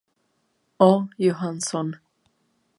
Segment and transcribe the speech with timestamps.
[0.79, 1.09] O.
[1.19, 1.99] Johansson.